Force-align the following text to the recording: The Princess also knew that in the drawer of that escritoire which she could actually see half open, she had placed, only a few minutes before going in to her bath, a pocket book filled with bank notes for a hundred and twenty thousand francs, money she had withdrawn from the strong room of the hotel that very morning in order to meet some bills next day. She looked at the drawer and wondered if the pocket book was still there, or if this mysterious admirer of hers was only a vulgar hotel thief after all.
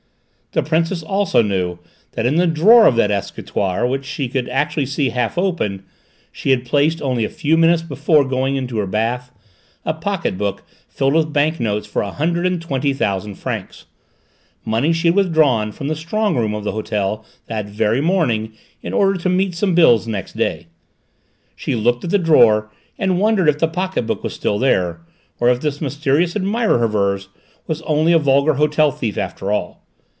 The 0.53 0.61
Princess 0.63 1.01
also 1.01 1.41
knew 1.41 1.79
that 2.11 2.25
in 2.25 2.35
the 2.35 2.45
drawer 2.45 2.85
of 2.85 2.97
that 2.97 3.09
escritoire 3.09 3.87
which 3.87 4.03
she 4.03 4.27
could 4.27 4.49
actually 4.49 4.85
see 4.85 5.07
half 5.11 5.37
open, 5.37 5.83
she 6.29 6.49
had 6.49 6.65
placed, 6.65 7.01
only 7.01 7.23
a 7.23 7.29
few 7.29 7.55
minutes 7.55 7.81
before 7.83 8.25
going 8.25 8.57
in 8.57 8.67
to 8.67 8.77
her 8.79 8.85
bath, 8.85 9.31
a 9.85 9.93
pocket 9.93 10.37
book 10.37 10.63
filled 10.89 11.13
with 11.13 11.31
bank 11.31 11.61
notes 11.61 11.87
for 11.87 12.01
a 12.01 12.11
hundred 12.11 12.45
and 12.45 12.61
twenty 12.61 12.91
thousand 12.91 13.35
francs, 13.35 13.85
money 14.65 14.91
she 14.91 15.07
had 15.07 15.15
withdrawn 15.15 15.71
from 15.71 15.87
the 15.87 15.95
strong 15.95 16.35
room 16.35 16.53
of 16.53 16.65
the 16.65 16.73
hotel 16.73 17.23
that 17.45 17.67
very 17.67 18.01
morning 18.01 18.51
in 18.81 18.91
order 18.91 19.17
to 19.17 19.29
meet 19.29 19.55
some 19.55 19.73
bills 19.73 20.05
next 20.05 20.35
day. 20.35 20.67
She 21.55 21.75
looked 21.75 22.03
at 22.03 22.09
the 22.09 22.17
drawer 22.17 22.69
and 22.99 23.21
wondered 23.21 23.47
if 23.47 23.59
the 23.59 23.69
pocket 23.69 24.05
book 24.05 24.21
was 24.21 24.33
still 24.33 24.59
there, 24.59 24.99
or 25.39 25.47
if 25.47 25.61
this 25.61 25.79
mysterious 25.79 26.35
admirer 26.35 26.83
of 26.83 26.91
hers 26.91 27.29
was 27.67 27.81
only 27.83 28.11
a 28.11 28.19
vulgar 28.19 28.55
hotel 28.55 28.91
thief 28.91 29.17
after 29.17 29.49
all. 29.53 29.79